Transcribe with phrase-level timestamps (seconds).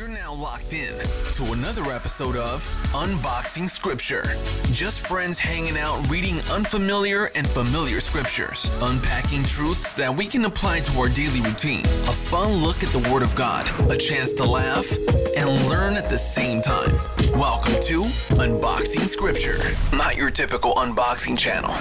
[0.00, 0.98] You're now locked in
[1.34, 4.34] to another episode of Unboxing Scripture.
[4.72, 10.80] Just friends hanging out reading unfamiliar and familiar scriptures, unpacking truths that we can apply
[10.80, 11.84] to our daily routine.
[11.84, 14.90] A fun look at the Word of God, a chance to laugh
[15.36, 16.92] and learn at the same time.
[17.34, 18.04] Welcome to
[18.40, 19.58] Unboxing Scripture,
[19.94, 21.74] not your typical unboxing channel.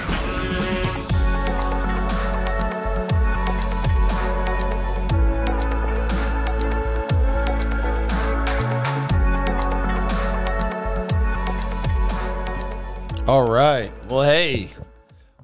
[13.30, 13.92] All right.
[14.08, 14.72] Well, hey,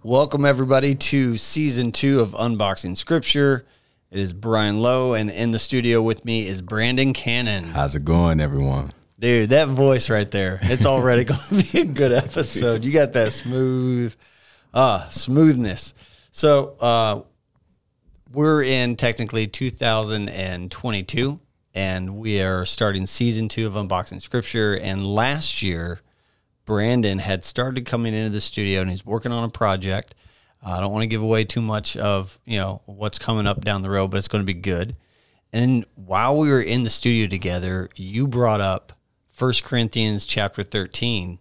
[0.02, 3.67] welcome everybody to season two of Unboxing Scripture.
[4.09, 7.66] It is Brian Lowe, and in the studio with me is Brandon Cannon.
[7.66, 8.91] How's it going, everyone?
[9.20, 12.84] Dude, that voice right there, it's already going to be a good episode.
[12.84, 14.16] You got that smooth,
[14.73, 15.94] uh, smoothness.
[16.31, 17.22] So, uh,
[18.33, 21.39] we're in technically 2022,
[21.75, 24.75] and we are starting season two of Unboxing Scripture.
[24.75, 26.02] And last year,
[26.66, 30.16] Brandon had started coming into the studio and he's working on a project.
[30.66, 33.63] Uh, I don't want to give away too much of you know what's coming up
[33.63, 34.95] down the road, but it's going to be good.
[35.53, 38.94] And while we were in the studio together, you brought up
[39.30, 41.39] First Corinthians chapter 13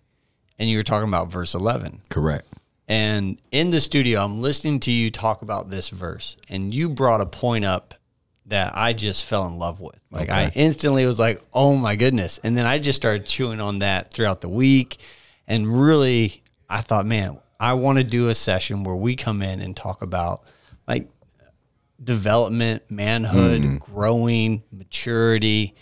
[0.58, 2.02] and you were talking about verse 11.
[2.10, 2.46] Correct.
[2.86, 7.22] And in the studio, I'm listening to you talk about this verse, and you brought
[7.22, 7.94] a point up
[8.46, 9.98] that I just fell in love with.
[10.10, 13.80] Like I instantly was like, "Oh my goodness!" And then I just started chewing on
[13.80, 14.98] that throughout the week,
[15.46, 19.60] and really, I thought, man, I want to do a session where we come in
[19.60, 20.44] and talk about
[20.86, 21.08] like
[22.02, 23.78] development, manhood, mm.
[23.78, 25.74] growing, maturity,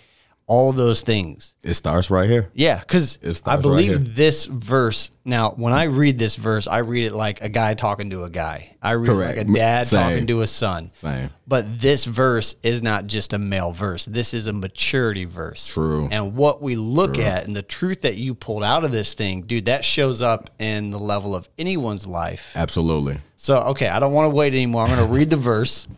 [0.53, 1.55] all those things.
[1.62, 2.50] It starts right here.
[2.53, 5.11] Yeah, because I starts right believe this verse.
[5.25, 8.28] Now, when I read this verse, I read it like a guy talking to a
[8.28, 8.77] guy.
[8.83, 9.39] I read Correct.
[9.39, 10.00] it like a dad Same.
[10.00, 10.91] talking to a son.
[10.92, 11.30] Same.
[11.47, 14.05] But this verse is not just a male verse.
[14.05, 15.69] This is a maturity verse.
[15.73, 16.11] True.
[16.12, 19.42] And what we look at and the truth that you pulled out of this thing,
[19.42, 22.52] dude, that shows up in the level of anyone's life.
[22.55, 23.20] Absolutely.
[23.39, 24.83] So, okay, I don't want to wait anymore.
[24.83, 25.89] I'm going to read the verse.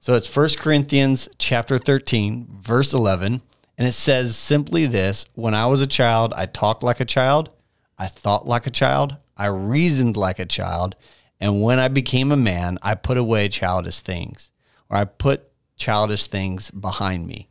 [0.00, 3.40] So it's 1 Corinthians chapter 13, verse 11,
[3.76, 7.50] and it says simply this, when I was a child, I talked like a child,
[7.98, 10.96] I thought like a child, I reasoned like a child,
[11.40, 14.52] and when I became a man, I put away childish things,
[14.88, 17.48] or I put childish things behind me.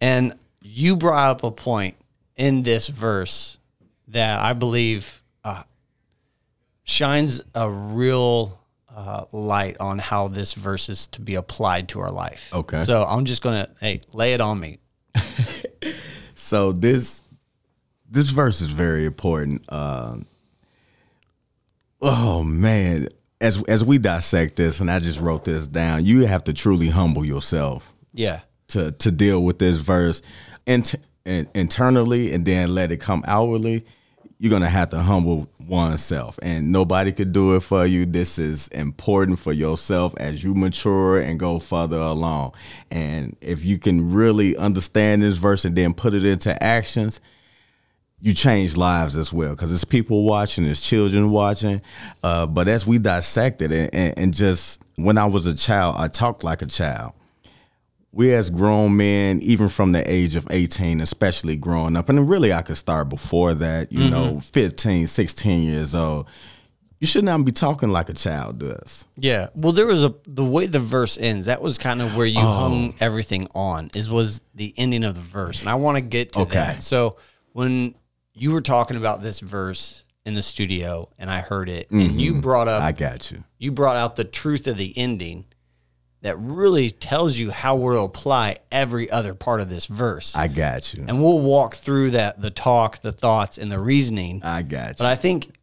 [0.00, 1.96] And you brought up a point
[2.36, 3.58] in this verse
[4.08, 5.62] that I believe uh,
[6.84, 8.60] shines a real
[8.94, 12.50] uh, light on how this verse is to be applied to our life.
[12.52, 12.82] Okay.
[12.84, 14.78] So I'm just gonna hey lay it on me.
[16.38, 17.22] So this
[18.10, 19.70] this verse is very important.
[19.72, 20.26] Um
[22.02, 23.08] oh man,
[23.40, 26.88] as as we dissect this, and I just wrote this down, you have to truly
[26.88, 28.40] humble yourself Yeah.
[28.68, 30.22] to to deal with this verse
[30.66, 30.94] int-
[31.24, 33.84] in, internally and then let it come outwardly
[34.38, 38.68] you're gonna have to humble oneself and nobody could do it for you this is
[38.68, 42.54] important for yourself as you mature and go further along
[42.90, 47.20] and if you can really understand this verse and then put it into actions
[48.20, 51.82] you change lives as well because it's people watching, it's children watching.
[52.22, 56.08] Uh, but as we dissect it and, and just when I was a child, I
[56.08, 57.12] talked like a child.
[58.16, 62.50] We as grown men, even from the age of 18, especially growing up, and really
[62.52, 66.26] I could start before that, you know, 15, 16 years old,
[66.98, 69.06] you should not be talking like a child does.
[69.16, 69.48] Yeah.
[69.54, 71.44] Well, there was a the way the verse ends.
[71.44, 72.52] That was kind of where you Oh.
[72.52, 73.90] hung everything on.
[73.94, 76.54] Is was the ending of the verse, and I want to get to Okay.
[76.54, 76.80] that.
[76.82, 77.18] So
[77.52, 77.96] when
[78.32, 82.34] you were talking about this verse in the studio, and I heard it, and you
[82.40, 82.88] brought up Mm-hmm.
[82.88, 83.44] I got you.
[83.58, 85.44] you brought out the truth of the ending
[86.26, 90.34] that really tells you how we'll apply every other part of this verse.
[90.36, 91.04] I got you.
[91.06, 94.42] and we'll walk through that the talk, the thoughts, and the reasoning.
[94.44, 94.94] I got you.
[94.98, 95.56] But I think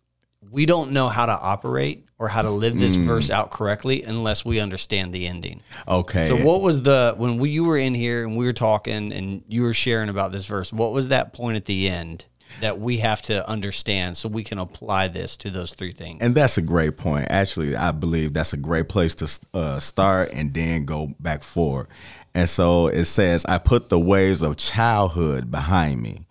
[0.49, 3.05] we don't know how to operate or how to live this Mm.
[3.05, 5.61] verse out correctly unless we understand the ending.
[5.87, 6.27] okay.
[6.27, 9.43] So what was the when we, you were in here and we were talking and
[9.49, 10.71] you were sharing about this verse?
[10.71, 12.25] What was that point at the end
[12.61, 16.21] that we have to understand so we can apply this to those three things?
[16.21, 17.27] And that's a great point.
[17.29, 21.87] Actually, I believe that's a great place to uh, start and then go back forward.
[22.33, 26.25] And so it says, I put the ways of childhood behind me.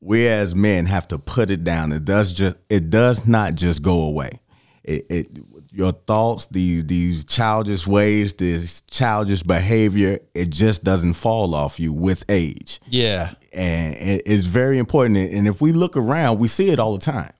[0.00, 1.92] We as men have to put it down.
[1.92, 4.40] It does just it does not just go away.
[4.82, 5.28] It, it
[5.74, 11.92] your thoughts, these these childish ways, this childish behavior, it just doesn't fall off you
[11.92, 13.34] with age yeah.
[13.52, 15.16] and it's very important.
[15.16, 17.32] And if we look around, we see it all the time.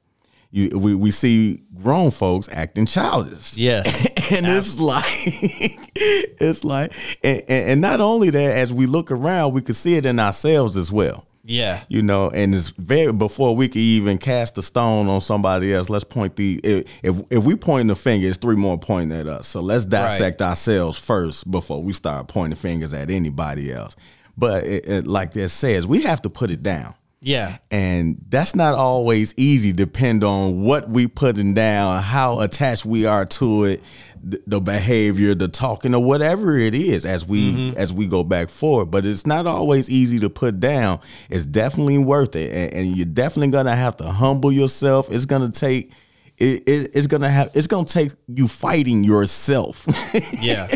[0.51, 3.57] you we, we see grown folks acting childish.
[3.57, 3.83] Yeah.
[3.87, 5.05] and it's like
[5.95, 6.93] it's like
[7.23, 10.19] and, and, and not only that, as we look around, we can see it in
[10.19, 11.25] ourselves as well.
[11.47, 11.83] Yeah.
[11.89, 15.91] You know, and it's very before we can even cast a stone on somebody else.
[15.91, 19.27] Let's point the if if, if we point the finger, it's three more pointing at
[19.27, 19.47] us.
[19.47, 23.95] So let's dissect ourselves first before we start pointing fingers at anybody else.
[24.37, 26.95] But it, it, like that says, we have to put it down.
[27.25, 27.57] Yeah.
[27.71, 33.25] And that's not always easy, depend on what we putting down, how attached we are
[33.25, 33.83] to it,
[34.23, 37.79] the, the behavior, the talking, or whatever it is as we mm-hmm.
[37.79, 38.91] as we go back forward.
[38.91, 41.01] But it's not always easy to put down.
[41.31, 45.11] It's definitely worth it, and, and you're definitely gonna have to humble yourself.
[45.11, 45.93] It's gonna take.
[46.37, 47.53] It, it, it's gonna have.
[47.55, 49.87] It's gonna take you fighting yourself.
[50.39, 50.69] Yeah.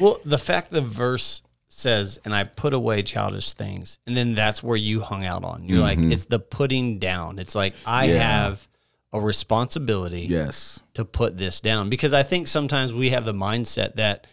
[0.00, 1.42] well, the fact the verse
[1.78, 5.64] says, and I put away childish things, and then that's where you hung out on.
[5.68, 6.12] You're like, mm-hmm.
[6.12, 7.38] it's the putting down.
[7.38, 8.18] It's like I Yeah.
[8.18, 8.66] have
[9.12, 10.82] a responsibility yes.
[10.94, 14.26] to put this down because I think sometimes we have the mindset that,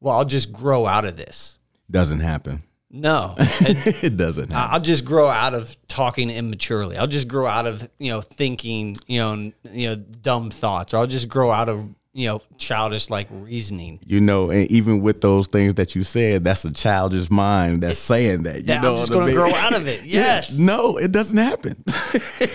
[0.00, 1.58] well, I'll just grow out of this.
[1.90, 2.62] Doesn't happen.
[2.90, 4.74] No, it- it doesn't happen.
[4.74, 6.96] I'll just grow out of talking immaturely.
[6.96, 10.98] I'll just grow out of you know thinking you know you know dumb thoughts, or
[10.98, 11.86] I'll just grow out of
[12.18, 14.00] you know childish like reasoning.
[14.04, 17.98] You know, and even with those things that you said, that's a childish mind that's
[17.98, 18.56] saying that.
[18.56, 19.36] You That know I'm just going to mean?
[19.36, 20.04] grow out of it.
[20.04, 21.82] Yes, No, it doesn't happen.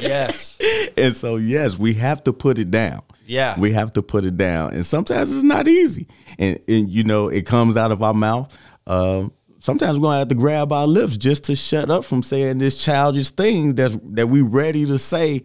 [0.02, 0.58] yes,
[0.98, 3.02] and so, yes, we have to put it down.
[3.26, 3.58] Yeah.
[3.58, 4.74] We have to put it down.
[4.74, 6.08] And sometimes it's not easy.
[6.38, 8.56] And, and you know, it comes out of our mouth.
[8.86, 12.22] Um, sometimes we're going to have to grab our lips just to shut up from
[12.22, 15.44] saying this childish thing that's, that we ready to say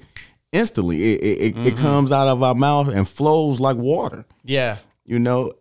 [0.52, 1.02] instantly.
[1.14, 1.66] It, it, it, Mm-hmm.
[1.66, 4.24] it comes out of our mouth and flows like water.
[4.44, 5.52] Yeah, you know?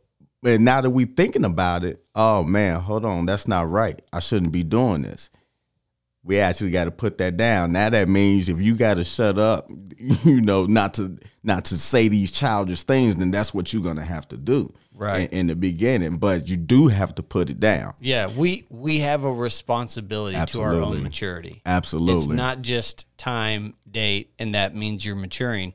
[0.46, 3.26] And now that we're thinking about it oh man hold on.
[3.26, 4.02] That's not right.
[4.14, 5.30] I shouldn't be doing this.
[6.24, 7.72] We actually got to put that down.
[7.72, 11.78] Now that means if you got to shut up you know not to not to
[11.78, 15.32] say these childish things then that's what you're gonna have to do Right.
[15.32, 18.28] in, in the beginning but you do have to put it down yeah.
[18.28, 21.62] We we have a responsibility to our own maturity.
[21.66, 25.74] absolutely It's not just time, date, and that means you're maturing.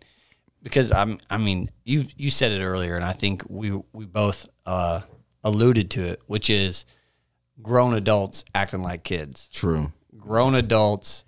[0.62, 4.48] Because I'm, I mean, you you said it earlier, and I think we we both
[4.64, 5.00] uh,
[5.42, 6.86] alluded to it, which is
[7.60, 11.24] grown adults acting like kids, true grown adults,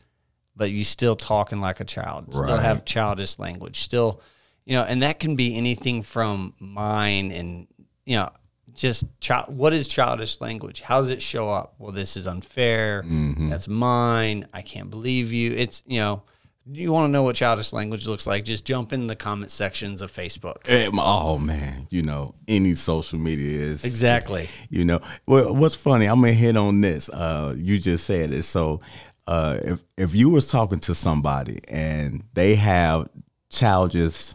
[0.55, 4.20] but you still talking like a child, still have childish language, still,
[4.64, 7.67] you know, and that can be anything from mine and
[8.06, 8.30] you know
[8.74, 9.56] just child.
[9.56, 10.80] What is childish language?
[10.80, 11.74] How does it show up?
[11.78, 13.04] Well, this is unfair.
[13.48, 14.46] That's mine.
[14.52, 15.52] I can't believe you.
[15.52, 16.22] It's you know.
[16.66, 18.42] You want to know what childish language looks like?
[18.42, 20.66] Just jump in the comment sections of Facebook.
[20.66, 24.48] Eh, oh man you know any social media is Exactly.
[24.70, 26.06] You know, well, what's funny?
[26.06, 27.08] I'm gonna hit on this.
[27.08, 28.42] Uh, you just said it.
[28.44, 28.80] So,
[29.26, 33.08] uh, if if you was talking to somebody and they have
[33.50, 34.34] childish,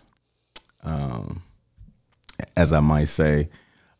[0.83, 1.43] um,
[2.55, 3.49] as I might say,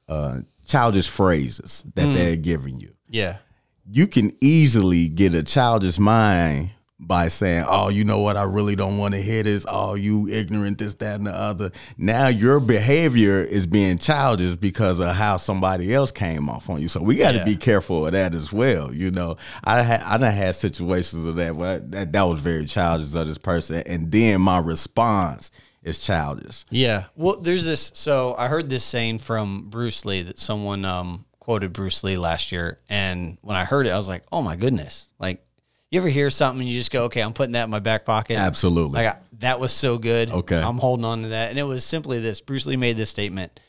[0.10, 3.38] uh, childish phrases that they're giving you, Yeah.
[3.90, 6.72] you can easily get a childish mind
[7.02, 8.36] by saying, "Oh, you know what?
[8.36, 9.66] I really don't want to hear this.
[9.70, 15.00] Oh, you ignorant, this, that, and the other." Now your behavior is being childish because
[15.00, 16.90] of how somebody else came off on you.
[16.90, 17.46] So we got to Yeah.
[17.46, 18.94] be careful of that as well.
[18.94, 22.66] You know, I had I done had situations of that where that that was very
[22.66, 25.52] childish of this person, and then my response
[25.84, 26.66] is childish.
[26.70, 27.06] Yeah.
[27.16, 27.92] Well, there's this.
[27.94, 32.52] So I heard this saying from Bruce Lee that someone um, quoted Bruce Lee last
[32.52, 35.46] year, and when I heard it, I was like, "Oh my goodness!" Like,
[35.90, 38.06] you ever hear something and you just go, "Okay, I'm putting that in my back
[38.06, 39.04] pocket." Absolutely.
[39.04, 40.30] Like I, that was so good.
[40.32, 40.62] Okay.
[40.62, 42.42] I'm holding on to that, and it was simply this.
[42.42, 43.60] Bruce Lee made this statement: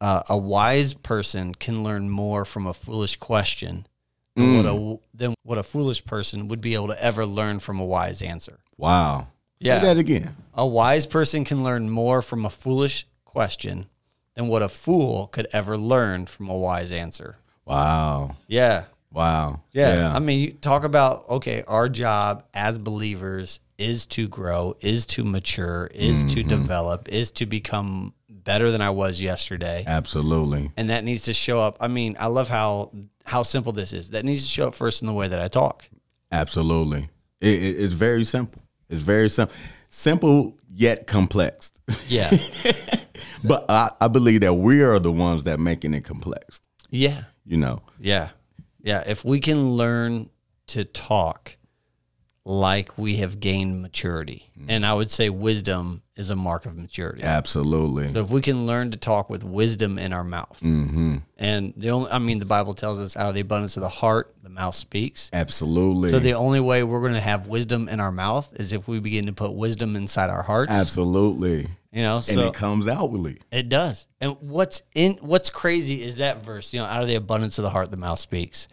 [0.00, 3.86] uh, "A wise person can learn more from a foolish question
[4.34, 7.78] than what a than what a foolish person would be able to ever learn from
[7.80, 9.28] a wise answer." wow.
[9.60, 9.80] Yeah.
[9.80, 10.36] Say that again.
[10.54, 13.86] A wise person can learn more from a foolish question
[14.34, 17.36] than what a fool could ever learn from a wise answer.
[17.64, 18.36] Wow.
[18.46, 18.84] Yeah.
[19.12, 19.62] Wow.
[19.72, 20.12] Yeah.
[20.14, 25.24] I mean, you talk about, okay, our job as believers is to grow, is to
[25.24, 26.48] mature, is to mm-hmm.
[26.48, 29.84] develop, is to become better than I was yesterday.
[29.86, 30.72] Absolutely.
[30.76, 31.76] And that needs to show up.
[31.80, 32.92] I mean, I love how
[33.24, 34.10] how simple this is.
[34.10, 35.88] That needs to show up first in the way that I talk.
[36.32, 37.10] Absolutely.
[37.40, 38.62] It, it- it's very simple.
[38.88, 39.54] It's very simple.
[39.90, 41.72] Simple yet complex.
[42.08, 42.36] Yeah.
[43.44, 46.60] but I, I believe that we are the ones that making it complex.
[46.90, 47.24] yeah.
[47.44, 47.80] You know.
[47.98, 48.28] Yeah.
[48.82, 49.02] Yeah.
[49.06, 50.28] If we can learn
[50.68, 51.56] to talk
[52.44, 54.50] like we have gained maturity.
[54.68, 57.22] And I would say wisdom is a mark of maturity.
[57.22, 58.08] Absolutely.
[58.08, 61.18] So if we can learn to talk with wisdom in our mouth, Mm-hmm.
[61.36, 63.88] and the only, I mean, the Bible tells us out of the abundance of the
[63.90, 65.28] heart, the mouth speaks.
[65.32, 66.08] Absolutely.
[66.08, 68.98] So the only way we're going to have wisdom in our mouth is if we
[68.98, 70.72] begin to put wisdom inside our hearts.
[70.72, 71.68] Absolutely.
[71.92, 73.38] You know, And it comes outwardly.
[73.50, 74.06] it does.
[74.20, 77.62] And what's in what's crazy is that verse, you know, out of the abundance of
[77.62, 78.68] the heart the mouth speaks.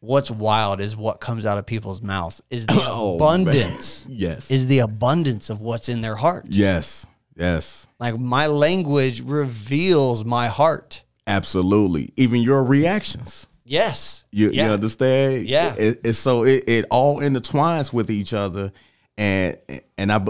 [0.00, 4.06] What's wild is what comes out of people's mouths is the Oh, abundance.
[4.06, 4.16] man.
[4.18, 4.50] Yes.
[4.50, 6.46] Is the abundance of what's in their heart.
[6.50, 7.06] Yes.
[7.36, 7.86] Yes.
[7.98, 11.04] Like my language reveals my heart.
[11.26, 12.12] Absolutely.
[12.16, 13.46] Even your reactions.
[13.64, 14.24] Yes.
[14.32, 14.66] You, yeah.
[14.66, 15.46] you understand?
[15.48, 15.74] Yeah.
[15.74, 18.72] It, it's so it, it all intertwines with each other,
[19.16, 19.58] and
[19.96, 20.24] and I,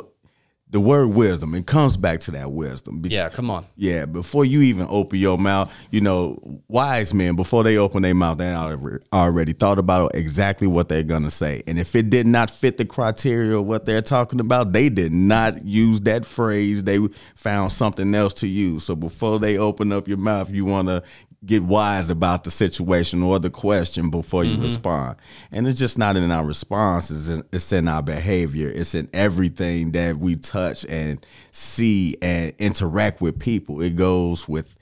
[0.71, 3.03] the word wisdom it comes back to that wisdom.
[3.05, 3.67] Yeah, come on.
[3.77, 8.15] Yeah, before you even open your mouth, you know, wise men before they open their
[8.15, 12.27] mouth, they already, already thought about exactly what they're gonna say, and if it did
[12.27, 16.85] not fit the criteria of what they're talking about, they did not use that phrase.
[16.85, 16.99] They
[17.35, 18.85] found something else to use.
[18.85, 21.03] So before they open up your mouth, you want to
[21.44, 25.16] get wise about the situation or the question before you respond.
[25.50, 28.68] And it's just not in our responses; it's in- it's in our behavior.
[28.68, 33.80] It's in everything that we touch and see and interact with people.
[33.80, 34.76] It goes with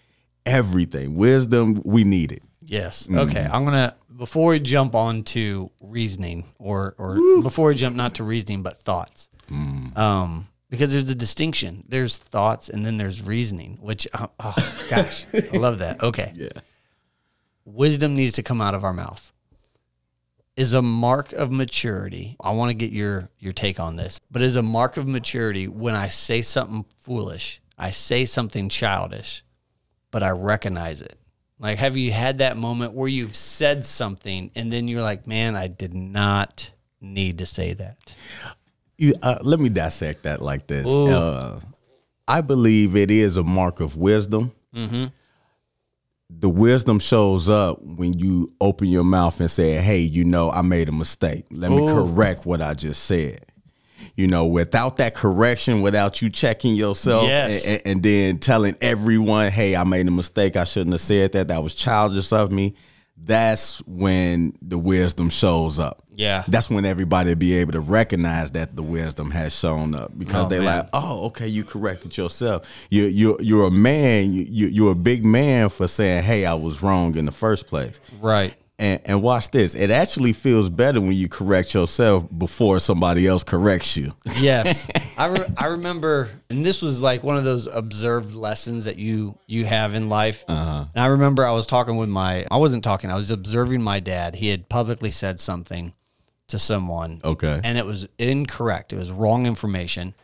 [0.46, 1.14] everything.
[1.14, 2.42] Wisdom, we need it.
[2.64, 3.04] Yes.
[3.06, 3.18] Mm-hmm.
[3.18, 3.48] Okay.
[3.50, 8.24] I'm gonna before we jump on to reasoning or or before we jump not to
[8.24, 9.30] reasoning but thoughts.
[9.50, 9.96] Mm.
[9.96, 11.84] Um because there's a distinction.
[11.88, 16.02] There's thoughts and then there's reasoning, which uh, oh gosh, I love that.
[16.08, 16.32] Okay.
[16.34, 16.48] Yeah.
[17.64, 19.32] Wisdom needs to come out of our mouth.
[20.56, 22.36] Is a mark of maturity.
[22.40, 24.20] I want to get your your take on this.
[24.30, 29.44] But is a mark of maturity when I say something foolish, I say something childish,
[30.10, 31.18] but I recognize it.
[31.60, 35.56] Like, have you had that moment where you've said something and then you're like, man,
[35.56, 36.70] I did not
[37.00, 38.14] need to say that?
[38.98, 40.86] You, uh, let me dissect that like this.
[40.86, 41.60] Uh,
[42.26, 44.52] I believe it is a mark of wisdom.
[46.30, 50.60] The wisdom shows up when you open your mouth and say, "Hey, you know, I
[50.60, 51.46] made a mistake.
[51.50, 53.46] Let me correct what I just said."
[54.14, 57.64] You know, without that correction, without you checking yourself, Yes.
[57.66, 60.56] and, and then telling everyone, "Hey, I made a mistake.
[60.56, 61.48] I shouldn't have said that.
[61.48, 62.74] That was childish of me."
[63.24, 66.44] That's when the wisdom shows up Yeah.
[66.48, 70.48] that's when everybody be able to recognize that the wisdom has shown up because Oh,
[70.48, 70.78] they're man.
[70.78, 72.86] like, oh, okay, you corrected yourself.
[72.90, 74.32] You you you're a man.
[74.32, 77.66] You, you you're a big man for saying, hey, I was wrong in the first
[77.66, 78.00] place.
[78.20, 78.54] Right.
[78.80, 79.74] And and watch this.
[79.74, 84.14] It actually feels better when you correct yourself before somebody else corrects you.
[84.38, 84.88] Yes.
[85.16, 89.36] I, re- I remember, and this was like one of those observed lessons that you
[89.48, 90.44] you have in life.
[90.46, 90.84] Uh-huh.
[90.94, 93.98] And I remember I was talking with my, I wasn't talking, I was observing my
[93.98, 94.36] dad.
[94.36, 95.92] He had publicly said something
[96.46, 97.20] to someone.
[97.24, 97.60] Okay.
[97.64, 98.92] and it was incorrect.
[98.92, 100.14] It was wrong information.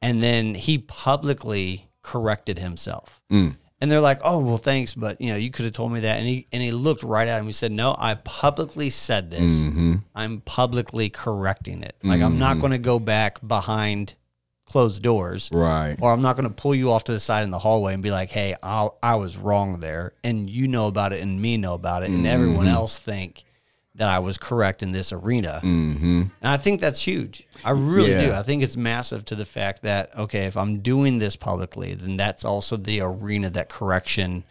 [0.00, 3.20] And then he publicly corrected himself.
[3.84, 6.18] And they're like, "Oh, well, thanks, but you know, you could have told me that."
[6.18, 7.44] And he and he looked right at him.
[7.44, 9.52] He said, "No, I publicly said this.
[9.52, 9.96] Mm-hmm.
[10.14, 11.94] I'm publicly correcting it.
[12.02, 12.60] Like I'm not mm-hmm.
[12.60, 14.14] going to go back behind
[14.64, 15.98] closed doors, Right.
[16.00, 18.02] or I'm not going to pull you off to the side in the hallway and
[18.02, 21.58] be like, "Hey, I I was wrong there, and you know about it, and me
[21.58, 22.74] know about it, and everyone mm-hmm.
[22.74, 23.44] else think
[23.96, 26.22] that I was correct in this arena." Mm-hmm.
[26.22, 27.46] And I think that's huge.
[27.64, 28.32] I really do.
[28.32, 32.16] I think it's massive to the fact that okay, if I'm doing this publicly, then
[32.16, 34.44] that's also the arena that correction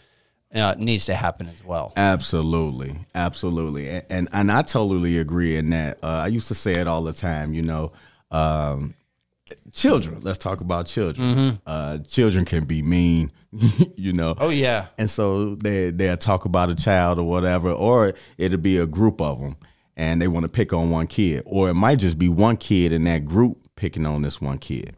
[0.53, 1.93] uh, needs to happen as well.
[1.95, 6.03] Absolutely, absolutely, and and, and I totally agree in that.
[6.03, 7.53] Uh, I used to say it all the time.
[7.53, 7.91] You know,
[8.31, 8.95] um,
[9.71, 10.19] children.
[10.21, 11.59] Let's talk about children.
[11.65, 13.31] Uh, children can be mean.
[13.95, 14.35] you know.
[14.37, 18.77] Oh yeah, And so they they'll talk about a child or whatever, or it'll be
[18.77, 19.55] a group of them,
[19.95, 22.91] and they want to pick on one kid, or it might just be one kid
[22.91, 24.95] in that group picking on this one kid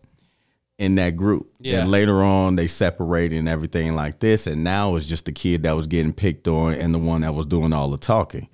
[0.77, 1.49] in that group.
[1.59, 1.81] Yeah.
[1.81, 5.63] And later on, they separated and everything like this, and now it's just the kid
[5.63, 8.49] that was getting picked on and the one that was doing all the talking.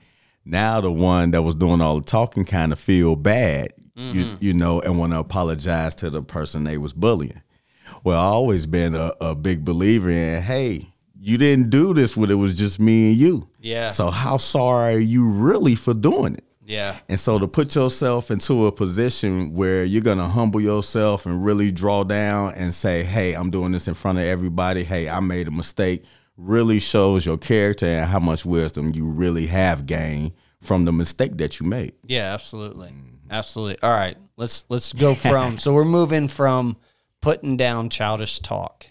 [0.46, 4.36] Now the one that was doing all the talking kind of feel bad, you, mm-hmm.
[4.39, 7.41] you know, and want to apologize to the person they was bullying.
[8.03, 10.88] Well, I've always been a, a big believer in, hey,
[11.19, 13.48] you didn't do this when it was just me and you.
[13.60, 13.91] Yeah.
[13.91, 16.43] So how sorry are you really for doing it?
[16.65, 21.43] yeah, And so to put yourself into a position where you're gonna humble yourself and
[21.43, 24.83] really draw down and say, "Hey, I'm doing this in front of everybody.
[24.86, 26.03] Hey, I made a mistake,"
[26.38, 30.31] really shows your character and how much wisdom you really have gained
[30.62, 31.93] from the mistake that you made.
[32.07, 32.93] yeah, absolutely,
[33.29, 33.77] absolutely.
[33.83, 35.57] All right, let's let's go from.
[35.57, 36.77] so we're moving from
[37.22, 38.88] putting down childish talk,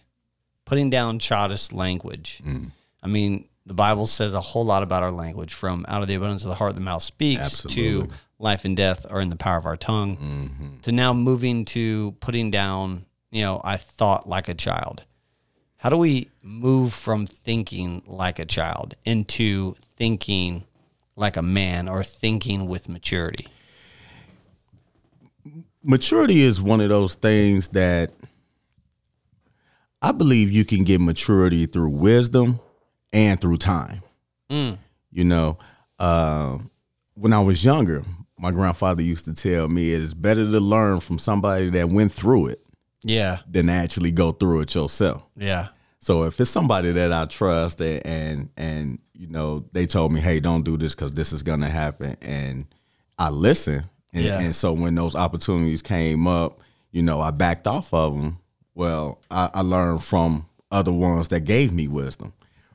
[0.64, 2.40] putting down childish language.
[2.44, 2.70] Mm.
[3.02, 6.14] I mean, the Bible says a whole lot about our language, from out of the
[6.14, 8.08] abundance of the heart the mouth speaks Absolutely.
[8.08, 10.80] to life and death are in the power of our tongue, mm-hmm.
[10.80, 15.04] to now moving to putting down, you know, I thought like a child.
[15.76, 20.64] How do we move from thinking like a child into thinking
[21.16, 23.46] like a man or thinking with maturity?
[25.82, 28.12] Maturity is one of those things that
[30.02, 32.60] I believe you can get maturity through wisdom
[33.12, 34.02] and through time.
[35.12, 35.58] You know,
[36.00, 36.58] uh,
[37.14, 38.04] when I was younger,
[38.38, 42.10] my grandfather used to tell me it is better to learn from somebody that went
[42.12, 42.60] through it
[43.04, 43.38] Yeah.
[43.48, 45.22] than actually go through it yourself.
[45.36, 45.68] Yeah.
[46.00, 50.20] So if it's somebody that I trust and and, and you know they told me,
[50.20, 52.64] hey, don't do this because this is gonna happen, and
[53.18, 54.40] I listen, and, Yeah.
[54.40, 56.60] and so when those opportunities came up,
[56.92, 58.38] you know, I backed off of them.
[58.74, 62.32] Well, I, I learned from other ones that gave me wisdom,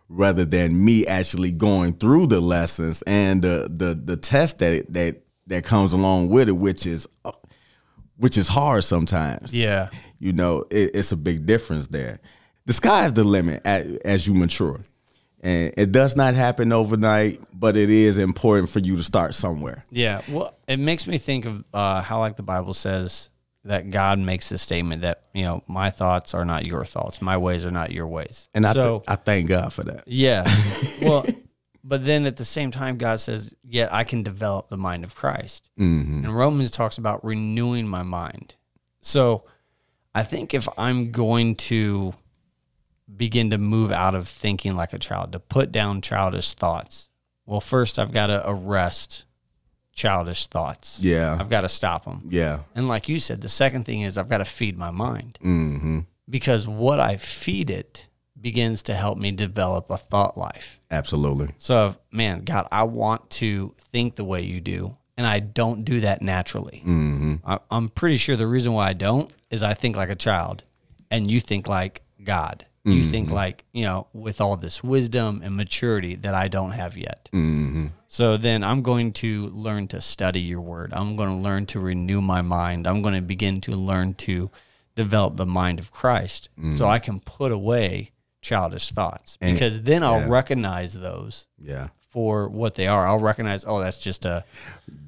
[0.10, 5.22] rather than me actually going through the lessons and the the the test that that
[5.48, 7.08] that comes along with it, which is
[8.18, 9.90] which is hard sometimes Yeah.
[10.20, 12.20] you know it, it's a big difference there
[12.66, 14.86] the sky's the limit as, as you mature
[15.42, 19.86] and it does not happen overnight but it is important for you to start somewhere
[19.90, 20.22] Yeah.
[20.30, 23.30] Well, it makes me think of uh, how, like the Bible says,
[23.66, 27.38] that God makes the statement that you know my thoughts are not your thoughts, my
[27.38, 28.48] ways are not your ways.
[28.54, 30.46] and I, th- so I thank god for that yeah.
[31.02, 31.26] Well,
[31.84, 35.16] but then at the same time, God says, "Yet I can develop the mind of
[35.16, 36.26] Christ." mm-hmm.
[36.26, 38.56] And Romans talks about renewing my mind.
[39.02, 39.46] So
[40.16, 42.14] I think if I'm going to
[43.14, 47.10] begin to move out of thinking like a child, to put down childish thoughts,
[47.46, 49.26] well, first I've got to arrest
[49.94, 51.00] childish thoughts.
[51.02, 52.28] yeah I've got to stop them.
[52.30, 55.40] yeah And like you said, the second thing is I've got to feed my mind
[55.42, 56.00] mm-hmm.
[56.30, 58.10] because what I feed it
[58.40, 60.80] begins to help me develop a thought life.
[60.92, 65.86] absolutely So, man, God, I want to think the way you do, and I don't
[65.86, 66.84] do that naturally.
[66.86, 67.36] mm-hmm.
[67.46, 70.64] I, I'm pretty sure the reason why I don't is I think like a child,
[71.10, 72.66] and you think like God.
[72.86, 76.96] You think like you know with all this wisdom and maturity that I don't have
[76.96, 77.30] yet.
[77.34, 77.88] Mm-hmm.
[78.08, 80.94] So then I'm going to learn to study your word.
[80.94, 82.86] I'm going to learn to renew my mind.
[82.88, 84.52] I'm going to begin to learn to
[84.96, 88.12] develop the mind of Christ, so I can put away
[88.42, 90.30] childish thoughts And- because then I'll yeah.
[90.30, 93.06] recognize those yeah for what they are.
[93.06, 94.46] I'll recognize, oh, that's just a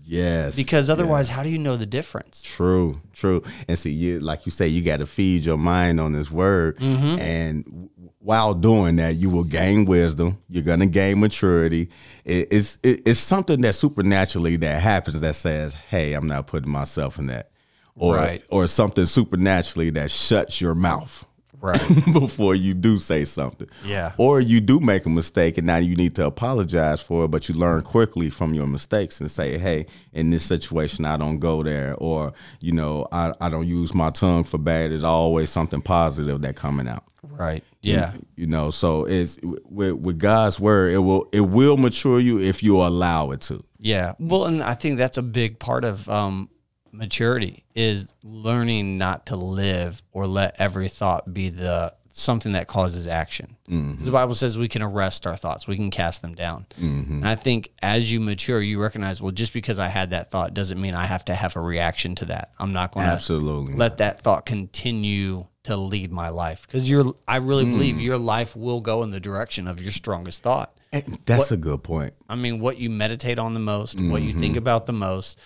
[0.04, 2.42] yes because otherwise, how do you know the difference?
[2.42, 3.44] True, true.
[3.70, 6.78] And see, you like you say, you got to feed your mind on this word,
[6.80, 7.20] Mm-hmm.
[7.20, 7.90] and
[8.20, 10.38] while doing that, you will gain wisdom.
[10.50, 11.90] You're gonna gain maturity.
[12.26, 16.70] It, it's it, it's something that supernaturally that happens that says, "Hey, I'm not putting
[16.70, 17.52] myself in that,"
[17.96, 18.44] or Right.
[18.50, 21.26] or something supernaturally that shuts your mouth
[21.60, 21.82] Right.
[22.14, 23.68] before you do say something.
[23.84, 24.14] Yeah.
[24.18, 27.50] Or you do make a mistake and now you need to apologize for it, but
[27.50, 31.64] you learn quickly from your mistakes and say, hey, in this situation, I don't go
[31.64, 31.96] there.
[31.98, 34.92] Or, you know, I, I don't use my tongue for bad.
[34.92, 37.04] There's always something positive that coming out.
[37.24, 37.64] right.
[37.82, 38.14] Yeah.
[38.36, 42.62] You know, so it's with, with God's word, it will it will mature you if
[42.62, 43.64] you allow it to.
[43.80, 44.14] Yeah.
[44.20, 46.50] Well, and I think that's a big part of um,
[46.92, 53.08] maturity is learning not to live or let every thought be the something that causes
[53.08, 53.56] action.
[53.70, 56.66] 'Cause The Bible says we can arrest our thoughts, we can cast them down.
[56.82, 57.14] Mm-hmm.
[57.18, 60.56] And I think as you mature, you recognize, well, just because I had that thought
[60.56, 62.54] doesn't mean I have to have a reaction to that.
[62.58, 63.76] I'm not going to Absolutely.
[63.76, 67.14] let that thought continue to lead my life because you're.
[67.28, 67.72] I really Mm.
[67.74, 70.74] believe your life will go in the direction of your strongest thought.
[70.94, 72.14] And that's a good point.
[72.30, 74.60] I mean, what you meditate on the most, what you think mm-hmm.
[74.60, 75.38] about the most,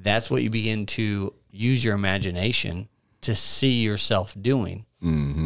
[0.00, 2.88] that's what you begin to use your imagination
[3.22, 4.84] to see yourself doing.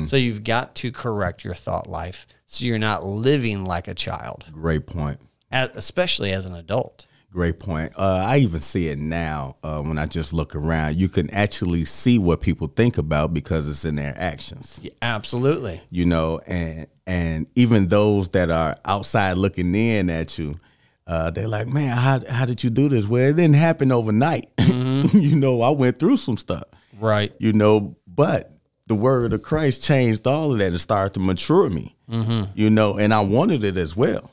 [0.06, 4.46] So you've got to correct your thought life so you're not living like a child,
[4.50, 5.20] Great point.
[5.50, 7.06] a- especially as an adult.
[7.30, 7.92] Great point.
[7.96, 10.96] Uh, I even see it now uh, when I just look around.
[10.96, 14.80] You can actually see what people think about because it's in their actions.
[14.82, 15.80] Yeah, absolutely.
[15.90, 20.60] You know, and and even those that are outside looking in at you,
[21.06, 24.48] uh, they're like, "Man, how how did you do this?" Well, it didn't happen overnight.
[24.60, 26.64] you know, I went through some stuff.
[26.98, 27.32] Right.
[27.38, 28.52] You know, but
[28.86, 31.96] the word of Christ changed all of that and started to mature me.
[32.54, 34.30] You know, and I wanted it as well.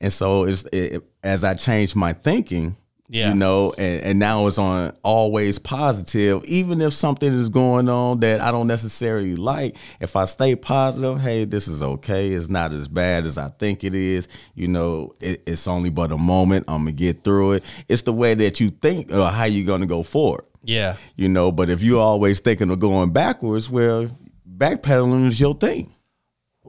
[0.00, 2.76] And so it's it, as I changed my thinking,
[3.12, 3.28] Yeah.
[3.28, 8.20] you know, and, and now it's on always positive, even if something is going on
[8.20, 9.76] that I don't necessarily like.
[10.00, 12.30] If I stay positive, hey, this is okay.
[12.30, 14.28] It's not as bad as I think it is.
[14.54, 16.64] You know, it, it's only but a moment.
[16.68, 17.64] I'm gonna get through it.
[17.86, 20.96] It's the way that you think or how you're gonna go forward Yeah.
[21.14, 21.52] you know.
[21.52, 24.08] But if you're always thinking of going backwards, well,
[24.50, 25.92] backpedaling is your thing.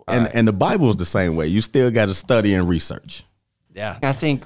[0.09, 1.47] And and the Bible is the same way.
[1.47, 3.23] You still got to study and research.
[3.73, 3.97] Yeah.
[4.03, 4.45] I think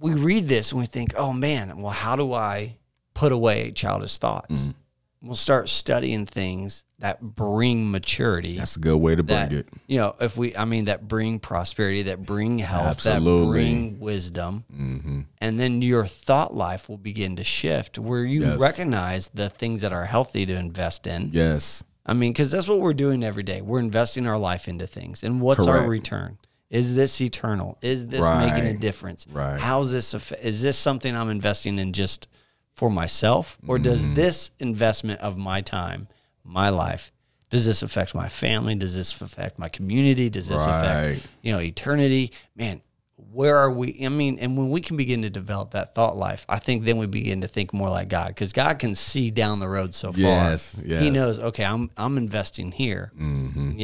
[0.00, 2.76] we read this and we think, oh man, well, how do I
[3.14, 4.50] put away childish thoughts?
[4.50, 4.70] Mm-hmm.
[5.22, 8.56] We'll start studying things that bring maturity.
[8.58, 9.68] That's a good way to that bring it.
[9.86, 13.44] you know, if we, I mean, that bring prosperity, that bring health, Absolutely.
[13.46, 15.20] that bring wisdom, mm-hmm.
[15.40, 18.58] and then your thought life will begin to shift where you Yes.
[18.58, 21.30] recognize the things that are healthy to invest in.
[21.32, 21.82] Yes.
[22.04, 23.62] I mean, because that's what we're doing every day.
[23.62, 25.24] We're investing our life into things.
[25.24, 26.38] And what's our return?
[26.76, 27.78] Is this eternal?
[27.80, 29.26] Is this making a difference?
[29.30, 29.58] Right.
[29.58, 30.12] How's this?
[30.42, 32.28] Is this something I'm investing in just
[32.74, 34.14] for myself, or does Mm-hmm.
[34.14, 36.08] this investment of my time,
[36.44, 37.12] my life,
[37.48, 38.74] does this affect my family?
[38.74, 40.28] Does this affect my community?
[40.28, 40.80] Does this Right.
[40.82, 42.32] affect you know eternity?
[42.54, 42.82] Man,
[43.32, 43.86] where are we?
[44.04, 46.98] I mean, and when we can begin to develop that thought life, I think then
[46.98, 50.12] we begin to think more like God, because God can see down the road so
[50.12, 50.20] far.
[50.20, 51.38] Yes, He knows.
[51.38, 53.12] Okay, I'm I'm investing here.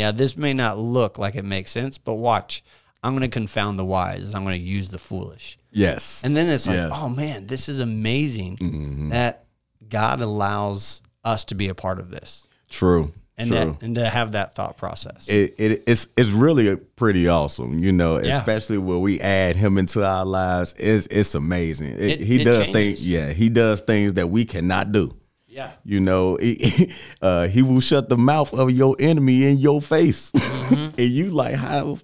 [0.01, 2.63] Yeah, this may not look like it makes sense, but watch.
[3.03, 4.35] I'm going to confound the wise.
[4.35, 5.59] I'm going to use the foolish.
[5.73, 6.23] Yes.
[6.25, 6.91] And then it's like, Yes.
[6.91, 7.05] Mm-hmm.
[7.05, 9.45] oh man, this is amazing that
[9.89, 13.13] God allows us to be a part of this True.
[13.37, 13.57] and True.
[13.59, 15.29] that, and to have that thought process.
[15.29, 18.39] it, it it's it's really pretty awesome, you know, Yeah.
[18.39, 20.75] especially when we add him into our lives.
[20.79, 21.95] It's it's amazing.
[21.99, 22.73] It, he does changes.
[22.73, 25.17] things, yeah, he does things that we cannot do.
[25.49, 25.71] yeah.
[25.85, 30.31] You know, he, uh, he will shut the mouth of your enemy in your face,
[30.33, 30.75] Mm-hmm.
[30.99, 31.99] and you like how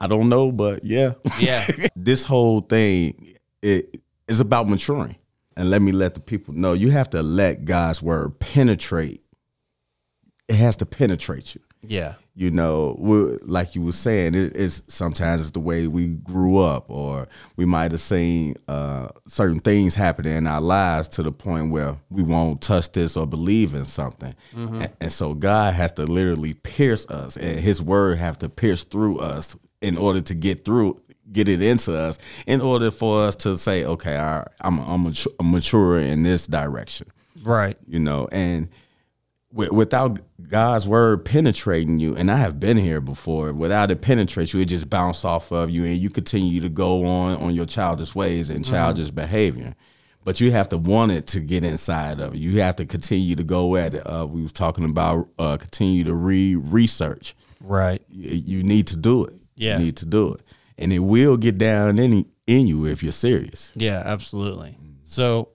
[0.00, 1.66] I don't know, but yeah, Yeah.
[1.96, 5.16] this whole thing it is about maturing.
[5.56, 9.22] And let me let the people know you have to let God's word penetrate.
[10.48, 12.14] It has to penetrate you Yeah.
[12.34, 12.96] you know
[13.42, 17.64] like you were saying it, it's sometimes it's the way we grew up or we
[17.64, 22.22] might have seen uh, certain things happen in our lives to the point where we
[22.24, 27.06] won't touch this or believe in something and, and so god has to literally pierce
[27.06, 31.00] us and his word have to pierce through us in order to get through
[31.32, 35.04] get it into us in order for us to say okay all right, i'm, I'm,
[35.04, 37.06] mature, I'm mature in this direction
[37.42, 37.76] Right.
[37.86, 38.68] you know, and
[39.52, 44.52] wi- without God's word penetrating you, and I have been here before, without it penetrates
[44.52, 47.64] you, it just bounce off of you, and you continue to go on on your
[47.64, 49.74] childish ways and childish behavior.
[50.22, 52.50] But you have to want it to get inside of you.
[52.50, 54.02] You have to continue to go at it.
[54.06, 57.34] Uh, we was talking about uh, continue to re research.
[57.62, 58.02] Right.
[58.10, 59.39] You, you need to do it.
[59.60, 59.78] Yeah.
[59.78, 60.40] You need to do it,
[60.78, 63.72] and it will get down in in you if you're serious.
[63.76, 64.76] Yeah, absolutely.
[65.02, 65.50] So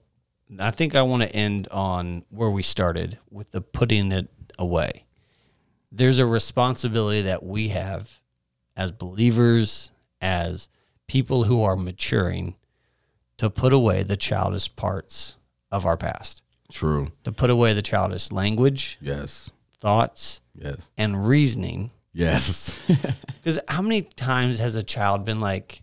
[0.60, 5.04] I think I want to end on where we started with the putting it away.
[5.90, 8.20] There's a responsibility that we have
[8.76, 9.90] as believers,
[10.20, 10.68] as
[11.08, 12.54] people who are maturing,
[13.38, 15.36] to put away the childish parts
[15.72, 17.10] of our past, True.
[17.24, 19.50] to put away the childish language, Yes.
[19.80, 20.90] thoughts, Yes.
[20.96, 21.90] and reasoning.
[22.16, 22.82] Yes.
[23.46, 25.82] Because how many times has a child been like,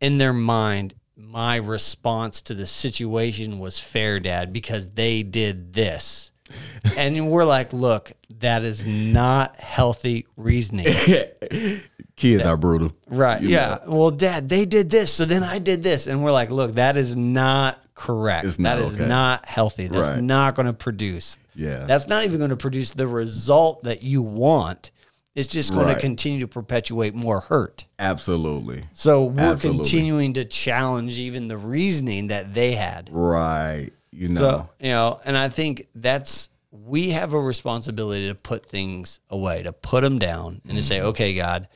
[0.00, 6.32] in their mind, my response to the situation was fair, dad, because they did this.
[6.96, 10.86] and we're like, look, that is not healthy reasoning.
[12.16, 12.90] Kids are brutal.
[13.06, 13.40] Right.
[13.40, 13.78] You yeah.
[13.86, 15.12] Well, dad, they did this.
[15.12, 16.08] So then I did this.
[16.08, 18.58] And we're like, look, that is not correct.
[18.58, 19.06] Not That is okay.
[19.06, 19.86] not healthy.
[19.86, 20.20] That's Right.
[20.22, 21.38] not going to produce.
[21.54, 21.84] Yeah.
[21.86, 24.90] That's not even going to produce the result that you want.
[25.34, 25.94] It's just going Right.
[25.94, 27.86] to continue to perpetuate more hurt.
[27.98, 28.84] Absolutely.
[28.92, 29.78] So we're Absolutely.
[29.84, 33.08] continuing to challenge even the reasoning that they had.
[33.12, 33.90] Right.
[34.10, 34.40] You know.
[34.40, 39.62] So, you know, and I think that's we have a responsibility to put things away,
[39.62, 40.80] to put them down and to Mm-hmm.
[40.80, 41.68] say, okay, God,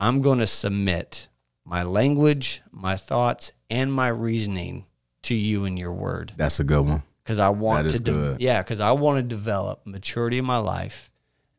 [0.00, 1.28] I'm going to submit
[1.64, 4.86] my language, my thoughts, and my reasoning
[5.22, 7.02] to you and your word that's a good one.
[7.28, 11.10] Because I want to, de- yeah, because I want to develop maturity in my life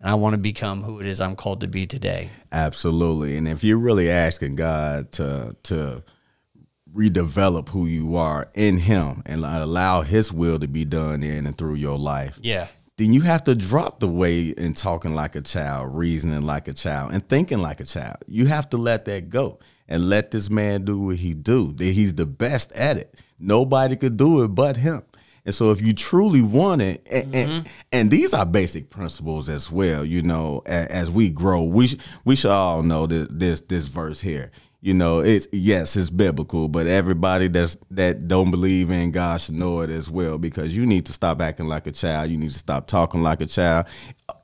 [0.01, 2.31] and I want to become who it is I'm called to be today.
[2.51, 3.37] Absolutely.
[3.37, 6.03] And if you're really asking God to to
[6.91, 11.55] redevelop who you are in him and allow his will to be done in and
[11.55, 12.65] through your life, Yeah.
[12.97, 16.73] then you have to drop the way in talking like a child, reasoning like a
[16.73, 18.17] child, and thinking like a child.
[18.27, 21.73] You have to let that go and let this man do what he do.
[21.73, 23.13] That he's the best at it.
[23.37, 25.03] Nobody could do it but him.
[25.45, 27.67] And so if you truly want it, and, and, mm-hmm.
[27.91, 31.97] and these are basic principles as well, you know, as, as we grow, we sh-
[32.25, 34.51] we should all know this this this verse here.
[34.81, 39.55] You know, it's yes, it's biblical, but everybody that's that don't believe in God should
[39.55, 42.31] know it as well because you need to stop acting like a child.
[42.31, 43.87] You need to stop talking like a child.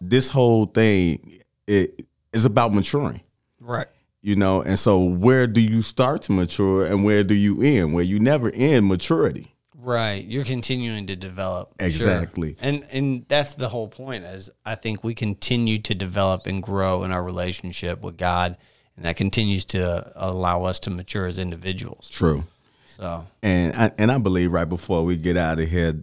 [0.01, 3.21] This whole thing it is about maturing
[3.59, 3.87] Right.
[4.21, 7.93] you know and so where do you start to mature and where do you end
[7.93, 9.54] where you never end maturity
[9.85, 10.25] Right.
[10.25, 11.75] You're continuing to develop.
[11.79, 11.87] Sure.
[11.87, 12.57] Exactly.
[12.59, 17.03] And and that's the whole point is I think we continue to develop and grow
[17.03, 18.57] in our relationship with God
[18.95, 22.09] and that continues to uh, allow us to mature as individuals.
[22.09, 22.45] True.
[22.85, 25.99] So And I, and I believe right before we get out of here,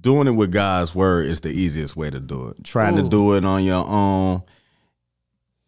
[0.00, 2.62] doing it with God's word is the easiest way to do it.
[2.62, 4.42] Trying to do it on your own,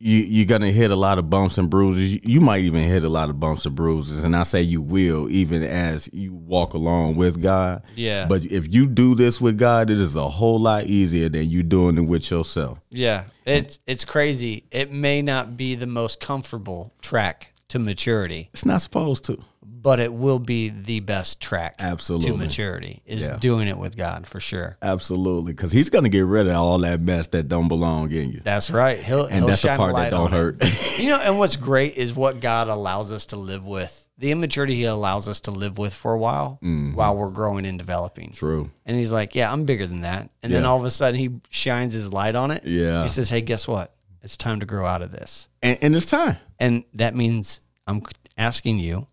[0.01, 2.19] you you're gonna hit a lot of bumps and bruises.
[2.25, 5.31] You, might even hit a lot of bumps and bruises, and I say you will,
[5.31, 7.83] even as you walk along with God.
[7.95, 8.27] Yeah.
[8.27, 11.63] But if you do this with God, it is a whole lot easier than you
[11.63, 12.81] doing it with yourself.
[12.89, 14.65] yeah, it's it's crazy.
[14.71, 19.39] It may not be the most comfortable track to maturity, It's not supposed to.
[19.83, 22.31] But it will be the best track Absolutely.
[22.31, 23.37] to maturity is Yeah.
[23.39, 24.77] doing it with God for sure.
[24.83, 28.41] Absolutely, because He's gonna get rid of all that mess that don't belong in you,
[28.45, 28.99] That's right.
[28.99, 30.63] He'll and he'll that's the part light that don't hurt.
[31.01, 34.07] You know, and what's great is what God allows us to live with.
[34.19, 37.79] The immaturity He allows us to live with for a while while we're growing and
[37.79, 38.27] developing.
[38.27, 38.35] Mm-hmm.
[38.35, 38.71] True.
[38.85, 40.29] And He's like, Yeah, I'm bigger than that.
[40.43, 42.65] And then all of a sudden He shines His light on it.
[42.67, 43.03] Yeah.
[43.03, 43.95] He says, Hey, guess what?
[44.23, 45.49] It's time to grow out of this.
[45.63, 46.37] And, and it's time.
[46.59, 48.03] And that means I'm
[48.37, 49.07] asking you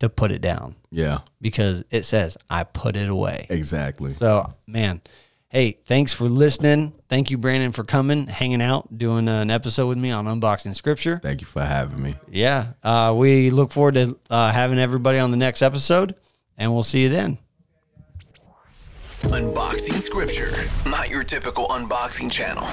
[0.00, 1.18] to put it down Yeah.
[1.40, 3.46] because it says, I put it away.
[3.50, 4.10] Exactly.
[4.12, 5.00] So, man,
[5.48, 6.92] hey, thanks for listening.
[7.08, 11.18] Thank you, Brandon, for coming, hanging out, doing an episode with me on Unboxing Scripture.
[11.22, 12.14] Thank you for having me.
[12.30, 12.74] Yeah.
[12.82, 16.14] Uh, we look forward to uh, having everybody on the next episode,
[16.56, 17.38] and we'll see you then.
[19.22, 20.52] Unboxing Scripture,
[20.88, 22.64] not your typical unboxing channel.